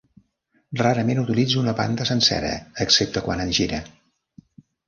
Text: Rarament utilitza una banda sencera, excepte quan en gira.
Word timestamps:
Rarament 0.79 1.19
utilitza 1.25 1.59
una 1.63 1.75
banda 1.81 2.09
sencera, 2.13 2.51
excepte 2.87 3.25
quan 3.29 3.45
en 3.45 3.55
gira. 3.59 3.83